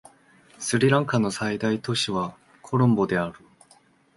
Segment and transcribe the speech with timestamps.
[0.57, 3.35] スリランカの最大都市はコロンボである